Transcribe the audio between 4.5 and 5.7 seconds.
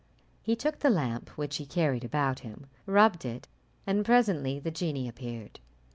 the genie appeared.